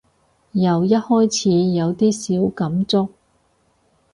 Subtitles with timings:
[0.53, 2.11] 由一開始有啲
[2.43, 3.09] 小感觸